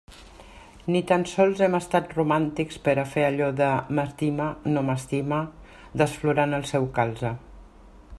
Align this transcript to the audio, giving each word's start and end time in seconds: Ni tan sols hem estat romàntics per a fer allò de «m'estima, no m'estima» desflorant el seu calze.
Ni 0.93 1.01
tan 1.09 1.25
sols 1.31 1.59
hem 1.65 1.75
estat 1.79 2.15
romàntics 2.19 2.79
per 2.87 2.95
a 3.01 3.03
fer 3.11 3.25
allò 3.27 3.49
de 3.59 3.67
«m'estima, 3.99 4.49
no 4.73 4.83
m'estima» 4.89 5.43
desflorant 6.03 6.61
el 6.61 6.67
seu 6.73 6.89
calze. 6.97 7.35